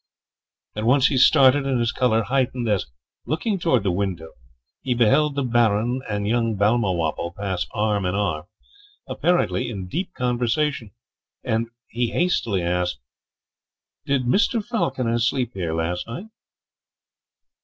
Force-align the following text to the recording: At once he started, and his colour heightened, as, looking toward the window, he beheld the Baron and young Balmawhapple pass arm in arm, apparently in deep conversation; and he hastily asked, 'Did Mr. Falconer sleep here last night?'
At 0.75 0.85
once 0.85 1.09
he 1.09 1.17
started, 1.19 1.67
and 1.67 1.79
his 1.79 1.91
colour 1.91 2.23
heightened, 2.23 2.67
as, 2.67 2.87
looking 3.27 3.59
toward 3.59 3.83
the 3.83 3.91
window, 3.91 4.29
he 4.81 4.95
beheld 4.95 5.35
the 5.35 5.43
Baron 5.43 6.01
and 6.09 6.27
young 6.27 6.55
Balmawhapple 6.57 7.35
pass 7.37 7.67
arm 7.69 8.07
in 8.07 8.15
arm, 8.15 8.47
apparently 9.07 9.69
in 9.69 9.85
deep 9.85 10.15
conversation; 10.15 10.89
and 11.43 11.67
he 11.87 12.09
hastily 12.09 12.63
asked, 12.63 12.97
'Did 14.07 14.23
Mr. 14.23 14.65
Falconer 14.65 15.19
sleep 15.19 15.53
here 15.53 15.75
last 15.75 16.07
night?' 16.07 16.29